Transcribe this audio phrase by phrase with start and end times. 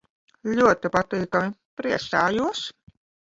[0.59, 1.53] Ļoti patīkami.
[1.83, 2.65] Priecājos.